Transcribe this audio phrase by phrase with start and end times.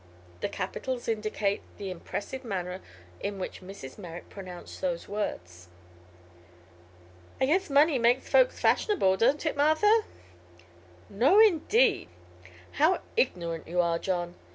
[0.39, 2.81] The capitals indicate the impressive manner
[3.19, 3.99] in which Mrs.
[3.99, 5.67] Merrick pronounced those words.
[7.39, 9.99] "I guess money makes folks fashionable; don't it, Martha?"
[11.07, 12.09] "No, indeed.
[12.71, 14.33] How ignorant you are, John.